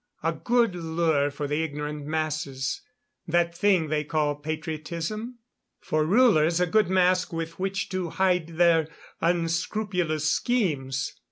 A 0.23 0.31
good 0.33 0.73
lure 0.75 1.29
for 1.29 1.47
the 1.47 1.61
ignorant 1.61 2.07
masses, 2.07 2.81
that 3.27 3.55
thing 3.55 3.89
they 3.89 4.03
call 4.03 4.33
patriotism. 4.33 5.37
For 5.79 6.03
rulers, 6.05 6.59
a 6.59 6.65
good 6.65 6.89
mask 6.89 7.31
with 7.31 7.59
which 7.59 7.87
to 7.89 8.09
hide 8.09 8.47
their 8.57 8.87
unscrupulous 9.21 10.27
schemes. 10.27 11.13